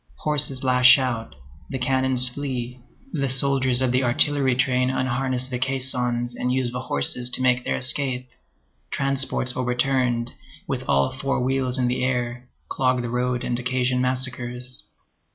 Horses 0.17 0.63
lash 0.63 0.97
out, 0.97 1.35
the 1.69 1.77
cannons 1.77 2.27
flee; 2.27 2.79
the 3.13 3.29
soldiers 3.29 3.83
of 3.83 3.91
the 3.91 4.01
artillery 4.03 4.55
train 4.55 4.89
unharness 4.89 5.47
the 5.47 5.59
caissons 5.59 6.35
and 6.35 6.51
use 6.51 6.71
the 6.71 6.79
horses 6.79 7.29
to 7.29 7.41
make 7.43 7.63
their 7.63 7.75
escape; 7.75 8.27
transports 8.89 9.55
overturned, 9.55 10.31
with 10.67 10.81
all 10.89 11.11
four 11.13 11.39
wheels 11.41 11.77
in 11.77 11.87
the 11.87 12.03
air, 12.03 12.49
clog 12.67 13.03
the 13.03 13.09
road 13.11 13.43
and 13.43 13.59
occasion 13.59 14.01
massacres. 14.01 14.83